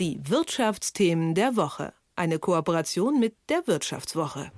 [0.00, 1.92] Die Wirtschaftsthemen der Woche.
[2.16, 4.50] Eine Kooperation mit der Wirtschaftswoche.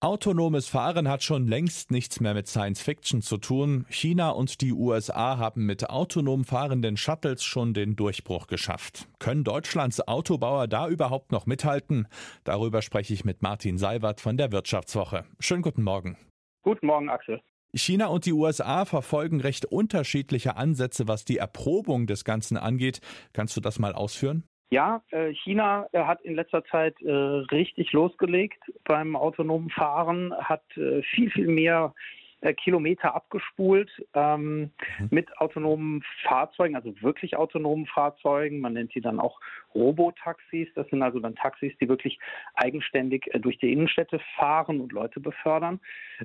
[0.00, 3.84] Autonomes Fahren hat schon längst nichts mehr mit Science Fiction zu tun.
[3.90, 9.08] China und die USA haben mit autonom fahrenden Shuttles schon den Durchbruch geschafft.
[9.18, 12.08] Können Deutschlands Autobauer da überhaupt noch mithalten?
[12.44, 15.26] Darüber spreche ich mit Martin Seiwert von der Wirtschaftswoche.
[15.38, 16.16] Schönen guten Morgen.
[16.62, 17.42] Guten Morgen, Axel.
[17.74, 23.00] China und die USA verfolgen recht unterschiedliche Ansätze, was die Erprobung des Ganzen angeht.
[23.34, 24.44] Kannst du das mal ausführen?
[24.72, 30.62] Ja, äh, China äh, hat in letzter Zeit äh, richtig losgelegt beim autonomen Fahren, hat
[30.72, 31.94] viel, viel mehr
[32.54, 34.60] Kilometer abgespult ähm,
[34.98, 35.08] mhm.
[35.10, 38.60] mit autonomen Fahrzeugen, also wirklich autonomen Fahrzeugen.
[38.60, 39.40] Man nennt sie dann auch
[39.74, 40.68] Robotaxis.
[40.74, 42.18] Das sind also dann Taxis, die wirklich
[42.54, 45.80] eigenständig äh, durch die Innenstädte fahren und Leute befördern.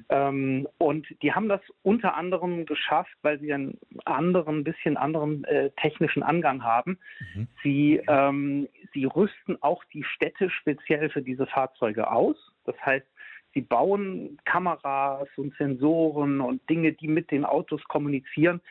[0.09, 5.69] Ähm, und die haben das unter anderem geschafft, weil sie einen anderen, bisschen anderen äh,
[5.81, 6.97] technischen Angang haben.
[7.35, 7.47] Mhm.
[7.63, 12.35] Sie, ähm, sie rüsten auch die Städte speziell für diese Fahrzeuge aus.
[12.65, 13.05] Das heißt,
[13.53, 18.61] Sie bauen Kameras und Sensoren und Dinge, die mit den Autos kommunizieren,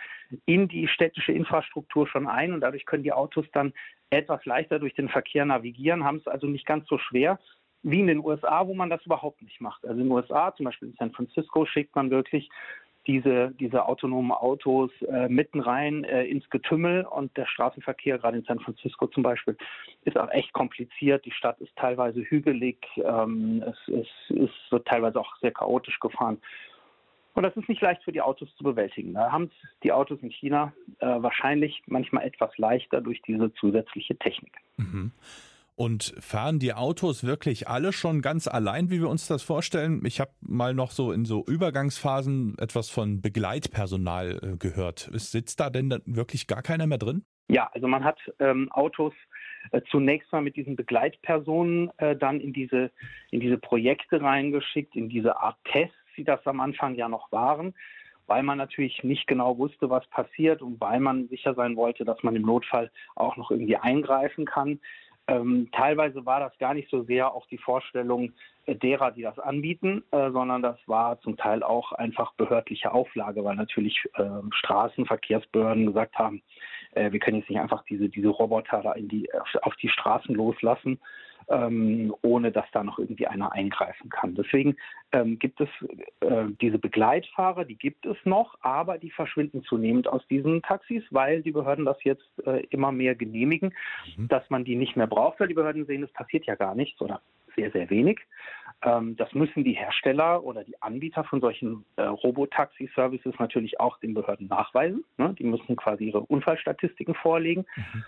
[0.44, 3.72] in die städtische Infrastruktur schon ein und dadurch können die Autos dann
[4.10, 7.38] etwas leichter durch den Verkehr navigieren, haben es also nicht ganz so schwer
[7.82, 9.84] wie in den USA, wo man das überhaupt nicht macht.
[9.84, 12.48] Also in den USA, zum Beispiel in San Francisco, schickt man wirklich
[13.06, 18.44] diese, diese autonomen Autos äh, mitten rein äh, ins Getümmel und der Straßenverkehr, gerade in
[18.44, 19.56] San Francisco zum Beispiel,
[20.04, 21.24] ist auch echt kompliziert.
[21.24, 26.38] Die Stadt ist teilweise hügelig, ähm, es, es, es wird teilweise auch sehr chaotisch gefahren.
[27.34, 29.12] Und das ist nicht leicht für die Autos zu bewältigen.
[29.12, 29.50] Da haben
[29.82, 34.54] die Autos in China äh, wahrscheinlich manchmal etwas leichter durch diese zusätzliche Technik.
[34.78, 35.12] Mhm.
[35.76, 40.00] Und fahren die Autos wirklich alle schon ganz allein, wie wir uns das vorstellen?
[40.06, 45.10] Ich habe mal noch so in so Übergangsphasen etwas von Begleitpersonal äh, gehört.
[45.12, 47.26] Sitzt da denn wirklich gar keiner mehr drin?
[47.48, 49.12] Ja, also man hat ähm, Autos
[49.70, 52.90] äh, zunächst mal mit diesen Begleitpersonen äh, dann in diese,
[53.30, 57.74] in diese Projekte reingeschickt, in diese Art Tests, wie das am Anfang ja noch waren
[58.26, 62.22] weil man natürlich nicht genau wusste, was passiert und weil man sicher sein wollte, dass
[62.22, 64.80] man im Notfall auch noch irgendwie eingreifen kann.
[65.28, 68.32] Ähm, teilweise war das gar nicht so sehr auch die Vorstellung
[68.66, 73.44] äh, derer, die das anbieten, äh, sondern das war zum Teil auch einfach behördliche Auflage,
[73.44, 76.42] weil natürlich äh, Straßenverkehrsbehörden gesagt haben,
[76.92, 79.88] äh, wir können jetzt nicht einfach diese, diese Roboter da in die, auf, auf die
[79.88, 81.00] Straßen loslassen,
[81.48, 84.34] ähm, ohne dass da noch irgendwie einer eingreifen kann.
[84.34, 84.76] Deswegen
[85.12, 85.68] ähm, gibt es
[86.20, 91.42] äh, diese Begleitfahrer, die gibt es noch, aber die verschwinden zunehmend aus diesen Taxis, weil
[91.42, 93.74] die Behörden das jetzt äh, immer mehr genehmigen,
[94.16, 94.28] mhm.
[94.28, 97.00] dass man die nicht mehr braucht, weil die Behörden sehen, es passiert ja gar nichts
[97.00, 97.20] oder
[97.54, 98.20] sehr, sehr wenig.
[98.82, 104.14] Ähm, das müssen die Hersteller oder die Anbieter von solchen äh, Robotaxi-Services natürlich auch den
[104.14, 105.04] Behörden nachweisen.
[105.16, 105.34] Ne?
[105.38, 107.64] Die müssen quasi ihre Unfallstatistiken vorlegen.
[107.76, 108.04] Mhm.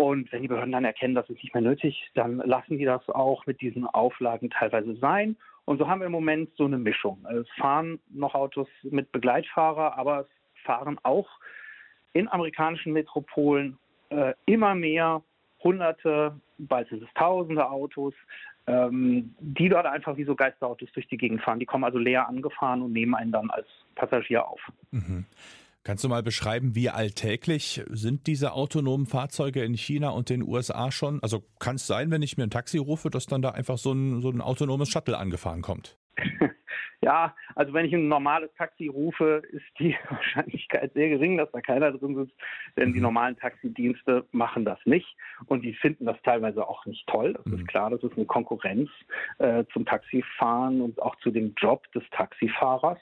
[0.00, 3.06] Und wenn die Behörden dann erkennen, das ist nicht mehr nötig, dann lassen die das
[3.08, 5.36] auch mit diesen Auflagen teilweise sein.
[5.64, 7.26] Und so haben wir im Moment so eine Mischung.
[7.28, 11.28] Es fahren noch Autos mit Begleitfahrer, aber es fahren auch
[12.12, 13.76] in amerikanischen Metropolen
[14.10, 15.22] äh, immer mehr
[15.64, 18.14] Hunderte, bald sind es Tausende Autos,
[18.68, 21.58] ähm, die dort einfach wie so Geisterautos durch die Gegend fahren.
[21.58, 23.66] Die kommen also leer angefahren und nehmen einen dann als
[23.96, 24.60] Passagier auf.
[24.92, 25.26] Mhm.
[25.88, 30.90] Kannst du mal beschreiben, wie alltäglich sind diese autonomen Fahrzeuge in China und den USA
[30.90, 31.18] schon?
[31.22, 33.92] Also kann es sein, wenn ich mir ein Taxi rufe, dass dann da einfach so
[33.92, 35.96] ein, so ein autonomes Shuttle angefahren kommt?
[37.00, 41.60] Ja, also wenn ich ein normales Taxi rufe, ist die Wahrscheinlichkeit sehr gering, dass da
[41.60, 42.34] keiner drin sitzt,
[42.76, 43.04] denn die mhm.
[43.04, 45.06] normalen Taxidienste machen das nicht
[45.46, 47.34] und die finden das teilweise auch nicht toll.
[47.34, 47.66] Das ist mhm.
[47.68, 48.90] klar, das ist eine Konkurrenz
[49.38, 52.98] äh, zum Taxifahren und auch zu dem Job des Taxifahrers.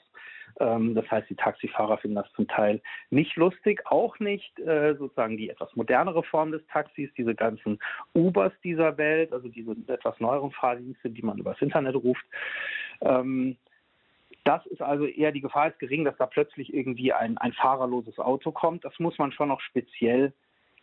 [0.59, 5.37] Ähm, das heißt, die Taxifahrer finden das zum Teil nicht lustig, auch nicht äh, sozusagen
[5.37, 7.79] die etwas modernere Form des Taxis, diese ganzen
[8.13, 12.25] Ubers dieser Welt, also diese etwas neueren Fahrdienste, die man übers Internet ruft.
[13.01, 13.57] Ähm,
[14.43, 18.17] das ist also eher die Gefahr ist gering, dass da plötzlich irgendwie ein, ein fahrerloses
[18.17, 18.85] Auto kommt.
[18.85, 20.33] Das muss man schon noch speziell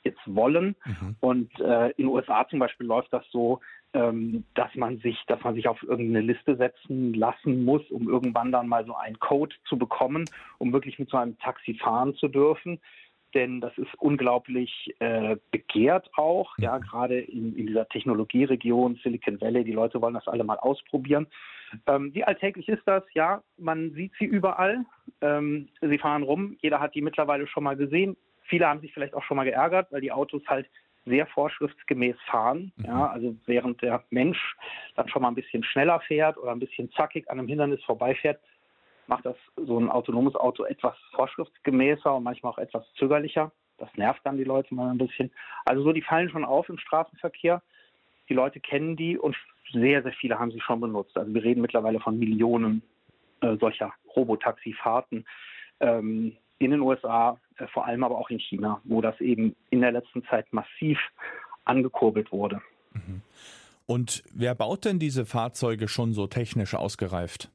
[0.04, 0.76] jetzt wollen.
[0.84, 1.16] Mhm.
[1.20, 3.60] Und äh, in den USA zum Beispiel läuft das so,
[3.94, 8.52] ähm, dass man sich, dass man sich auf irgendeine Liste setzen lassen muss, um irgendwann
[8.52, 10.24] dann mal so einen Code zu bekommen,
[10.58, 12.80] um wirklich mit so einem Taxi fahren zu dürfen.
[13.34, 16.82] Denn das ist unglaublich äh, begehrt auch, ja, mhm.
[16.82, 19.64] gerade in, in dieser Technologieregion Silicon Valley.
[19.64, 21.26] Die Leute wollen das alle mal ausprobieren.
[21.86, 23.02] Ähm, wie alltäglich ist das?
[23.14, 24.84] Ja, man sieht sie überall.
[25.20, 26.56] Ähm, sie fahren rum.
[26.60, 28.16] Jeder hat die mittlerweile schon mal gesehen.
[28.44, 30.66] Viele haben sich vielleicht auch schon mal geärgert, weil die Autos halt
[31.06, 32.72] sehr vorschriftsgemäß fahren.
[32.76, 32.84] Mhm.
[32.84, 34.56] Ja, also während der Mensch
[34.96, 38.40] dann schon mal ein bisschen schneller fährt oder ein bisschen zackig an einem Hindernis vorbeifährt,
[39.06, 43.52] macht das so ein autonomes Auto etwas vorschriftsgemäßer und manchmal auch etwas zögerlicher.
[43.78, 45.30] Das nervt dann die Leute mal ein bisschen.
[45.64, 47.62] Also so, die fallen schon auf im Straßenverkehr.
[48.28, 49.36] Die Leute kennen die und
[49.72, 51.16] sehr, sehr viele haben sie schon benutzt.
[51.16, 52.82] Also wir reden mittlerweile von Millionen
[53.40, 55.26] äh, solcher Robotaxi-Fahrten
[55.80, 57.38] ähm, in den USA,
[57.72, 60.98] vor allem aber auch in China, wo das eben in der letzten Zeit massiv
[61.64, 62.60] angekurbelt wurde.
[62.92, 63.22] Mhm.
[63.86, 67.50] Und wer baut denn diese Fahrzeuge schon so technisch ausgereift?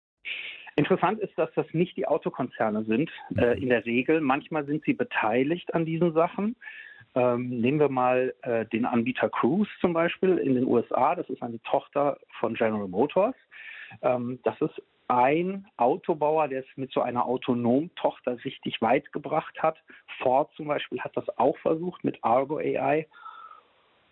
[0.76, 3.64] Interessant ist, dass das nicht die Autokonzerne sind, äh, mhm.
[3.64, 4.22] in der Regel.
[4.22, 6.56] Manchmal sind sie beteiligt an diesen Sachen.
[7.16, 11.16] Ähm, nehmen wir mal äh, den Anbieter Cruise zum Beispiel in den USA.
[11.16, 13.36] Das ist eine Tochter von General Motors.
[14.02, 19.62] Ähm, das ist ein Autobauer, der es mit so einer autonomen Tochter richtig weit gebracht
[19.62, 19.78] hat.
[20.22, 23.08] Ford zum Beispiel hat das auch versucht mit Argo AI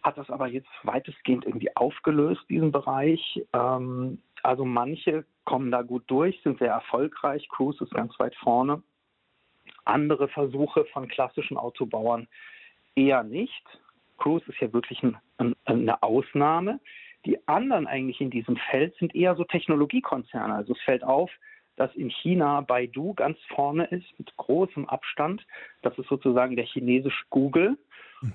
[0.07, 3.43] hat das aber jetzt weitestgehend irgendwie aufgelöst, diesen Bereich.
[3.53, 7.47] Ähm, also manche kommen da gut durch, sind sehr erfolgreich.
[7.49, 8.81] Cruise ist ganz weit vorne.
[9.85, 12.27] Andere Versuche von klassischen Autobauern
[12.95, 13.63] eher nicht.
[14.17, 16.79] Cruise ist ja wirklich ein, ein, eine Ausnahme.
[17.27, 20.53] Die anderen eigentlich in diesem Feld sind eher so Technologiekonzerne.
[20.53, 21.29] Also es fällt auf,
[21.75, 25.45] dass in China Baidu ganz vorne ist mit großem Abstand.
[25.81, 27.77] Das ist sozusagen der chinesische Google.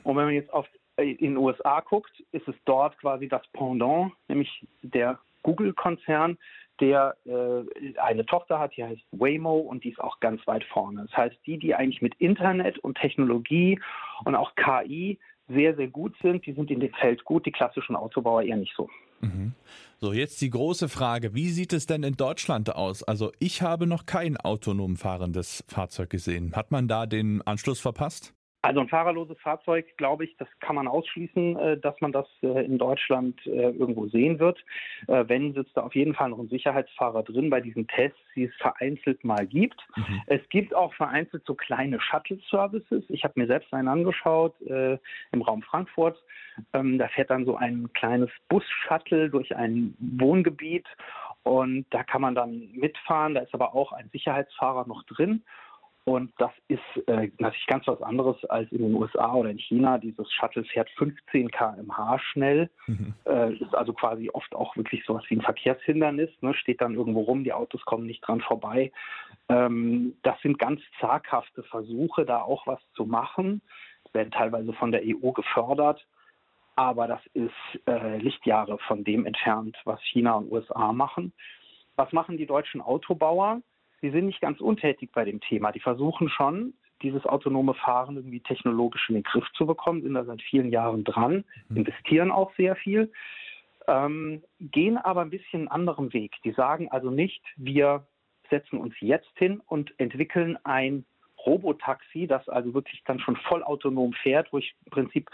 [0.04, 0.68] Und wenn man jetzt auf
[0.98, 6.36] in den USA guckt, ist es dort quasi das Pendant, nämlich der Google-Konzern,
[6.80, 11.06] der äh, eine Tochter hat, die heißt Waymo und die ist auch ganz weit vorne.
[11.08, 13.80] Das heißt, die, die eigentlich mit Internet und Technologie
[14.24, 15.18] und auch KI
[15.52, 18.74] sehr, sehr gut sind, die sind in dem Feld gut, die klassischen Autobauer eher nicht
[18.76, 18.88] so.
[19.20, 19.52] Mhm.
[20.00, 23.04] So, jetzt die große Frage, wie sieht es denn in Deutschland aus?
[23.04, 26.56] Also ich habe noch kein autonom fahrendes Fahrzeug gesehen.
[26.56, 28.34] Hat man da den Anschluss verpasst?
[28.64, 32.64] Also ein fahrerloses Fahrzeug, glaube ich, das kann man ausschließen, äh, dass man das äh,
[32.64, 34.64] in Deutschland äh, irgendwo sehen wird.
[35.08, 38.54] Wenn sitzt da auf jeden Fall noch ein Sicherheitsfahrer drin bei diesen Tests, die es
[38.56, 39.80] vereinzelt mal gibt.
[39.96, 40.22] Mhm.
[40.26, 43.04] Es gibt auch vereinzelt so kleine Shuttle-Services.
[43.08, 46.22] Ich habe mir selbst einen angeschaut im Raum Frankfurt.
[46.72, 50.86] Ähm, da fährt dann so ein kleines Bus-Shuttle durch ein Wohngebiet
[51.42, 53.34] und da kann man dann mitfahren.
[53.34, 55.42] Da ist aber auch ein Sicherheitsfahrer noch drin.
[56.04, 59.98] Und das ist äh, natürlich ganz was anderes als in den USA oder in China.
[59.98, 63.14] Dieses Shuttle fährt 15 km/h schnell, mhm.
[63.24, 66.54] äh, ist also quasi oft auch wirklich sowas wie ein Verkehrshindernis, ne?
[66.54, 68.90] steht dann irgendwo rum, die Autos kommen nicht dran vorbei.
[69.48, 73.62] Ähm, das sind ganz zaghafte Versuche, da auch was zu machen.
[74.12, 76.04] Werden teilweise von der EU gefördert,
[76.74, 81.32] aber das ist äh, Lichtjahre von dem entfernt, was China und USA machen.
[81.94, 83.62] Was machen die deutschen Autobauer?
[84.02, 85.72] Sie sind nicht ganz untätig bei dem Thema.
[85.72, 90.24] Die versuchen schon, dieses autonome Fahren irgendwie technologisch in den Griff zu bekommen, sind da
[90.24, 91.78] seit vielen Jahren dran, mhm.
[91.78, 93.10] investieren auch sehr viel,
[93.88, 96.34] ähm, gehen aber ein bisschen einen anderen Weg.
[96.44, 98.06] Die sagen also nicht, wir
[98.50, 101.04] setzen uns jetzt hin und entwickeln ein
[101.46, 105.30] Robotaxi, das also wirklich dann schon vollautonom fährt, wo ich im Prinzip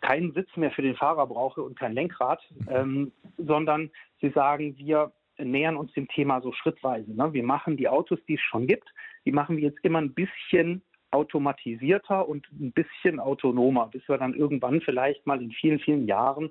[0.00, 2.68] keinen Sitz mehr für den Fahrer brauche und kein Lenkrad, mhm.
[2.68, 3.90] ähm, sondern
[4.20, 5.12] sie sagen, wir
[5.44, 7.12] nähern uns dem Thema so schrittweise.
[7.14, 7.32] Ne?
[7.32, 8.88] Wir machen die Autos, die es schon gibt,
[9.24, 14.34] die machen wir jetzt immer ein bisschen automatisierter und ein bisschen autonomer, bis wir dann
[14.34, 16.50] irgendwann vielleicht mal in vielen, vielen Jahren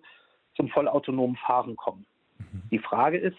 [0.56, 2.06] zum vollautonomen Fahren kommen.
[2.38, 2.62] Mhm.
[2.70, 3.38] Die Frage ist,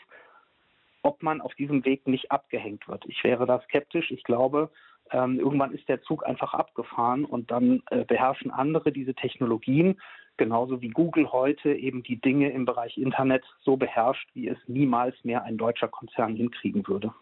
[1.03, 3.05] ob man auf diesem Weg nicht abgehängt wird.
[3.07, 4.11] Ich wäre da skeptisch.
[4.11, 4.71] Ich glaube,
[5.11, 10.01] ähm, irgendwann ist der Zug einfach abgefahren und dann äh, beherrschen andere diese Technologien
[10.37, 15.15] genauso wie Google heute eben die Dinge im Bereich Internet so beherrscht, wie es niemals
[15.25, 17.13] mehr ein deutscher Konzern hinkriegen würde.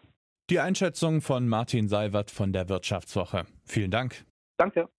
[0.49, 3.45] Die Einschätzung von Martin Seiwert von der Wirtschaftswoche.
[3.63, 4.25] Vielen Dank.
[4.57, 4.89] Danke.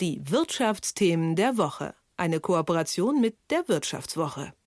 [0.00, 1.94] Die Wirtschaftsthemen der Woche.
[2.16, 4.52] Eine Kooperation mit der Wirtschaftswoche.